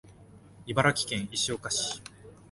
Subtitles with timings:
[0.65, 2.01] 茨城県石岡市